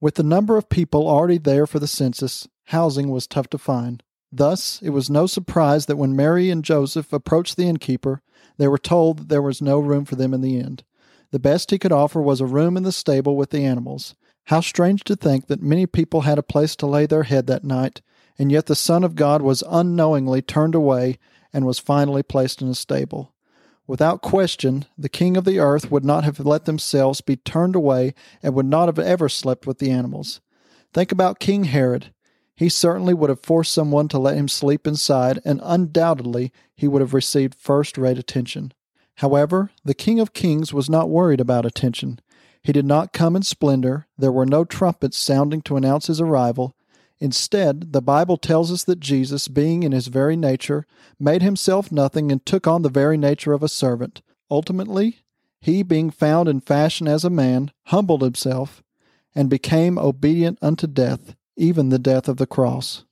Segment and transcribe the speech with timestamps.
[0.00, 4.02] With the number of people already there for the census, housing was tough to find.
[4.30, 8.20] Thus, it was no surprise that when Mary and Joseph approached the innkeeper,
[8.58, 10.80] they were told that there was no room for them in the inn.
[11.30, 14.14] The best he could offer was a room in the stable with the animals.
[14.44, 17.64] How strange to think that many people had a place to lay their head that
[17.64, 18.02] night,
[18.38, 21.18] and yet the Son of God was unknowingly turned away
[21.52, 23.32] and was finally placed in a stable.
[23.86, 28.14] Without question, the king of the earth would not have let themselves be turned away
[28.42, 30.40] and would not have ever slept with the animals.
[30.92, 32.12] Think about King Herod.
[32.56, 37.02] He certainly would have forced someone to let him sleep inside, and undoubtedly he would
[37.02, 38.72] have received first rate attention.
[39.16, 42.20] However, the King of Kings was not worried about attention.
[42.62, 46.74] He did not come in splendor, there were no trumpets sounding to announce his arrival.
[47.18, 50.86] Instead, the Bible tells us that Jesus, being in his very nature,
[51.18, 54.20] made himself nothing and took on the very nature of a servant.
[54.50, 55.20] Ultimately,
[55.60, 58.82] he, being found in fashion as a man, humbled himself
[59.34, 63.04] and became obedient unto death, even the death of the cross.